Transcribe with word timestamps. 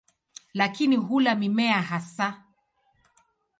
Lakini 0.53 0.95
hula 0.95 1.35
mimea 1.35 1.81
hasa. 1.81 2.43